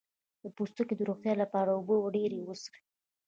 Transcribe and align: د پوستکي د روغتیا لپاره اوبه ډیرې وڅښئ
د 0.43 0.45
پوستکي 0.55 0.93
د 0.97 1.01
روغتیا 1.09 1.33
لپاره 1.41 1.69
اوبه 1.73 1.95
ډیرې 2.15 2.39
وڅښئ 2.43 2.81